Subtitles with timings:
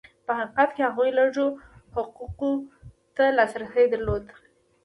[0.25, 1.47] په حقیقت کې هغوی لږو
[1.95, 2.51] حقوقو
[3.15, 4.23] ته لاسرسی درلود.